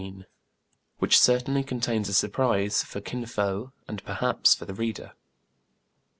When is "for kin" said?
2.81-3.27